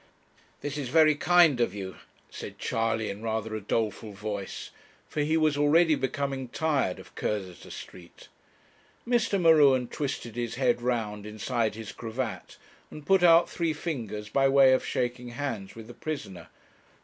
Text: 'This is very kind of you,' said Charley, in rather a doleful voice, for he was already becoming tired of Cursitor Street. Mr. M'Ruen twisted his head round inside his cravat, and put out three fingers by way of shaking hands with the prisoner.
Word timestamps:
'This 0.61 0.79
is 0.79 0.89
very 0.89 1.13
kind 1.13 1.61
of 1.61 1.75
you,' 1.75 1.97
said 2.31 2.57
Charley, 2.57 3.07
in 3.11 3.21
rather 3.21 3.55
a 3.55 3.61
doleful 3.61 4.13
voice, 4.13 4.71
for 5.07 5.21
he 5.21 5.37
was 5.37 5.57
already 5.57 5.93
becoming 5.93 6.47
tired 6.47 6.97
of 6.97 7.13
Cursitor 7.13 7.69
Street. 7.69 8.27
Mr. 9.07 9.39
M'Ruen 9.39 9.87
twisted 9.87 10.35
his 10.35 10.55
head 10.55 10.81
round 10.81 11.27
inside 11.27 11.75
his 11.75 11.91
cravat, 11.91 12.57
and 12.89 13.05
put 13.05 13.21
out 13.21 13.47
three 13.47 13.73
fingers 13.73 14.27
by 14.27 14.49
way 14.49 14.73
of 14.73 14.83
shaking 14.83 15.27
hands 15.27 15.75
with 15.75 15.85
the 15.85 15.93
prisoner. 15.93 16.47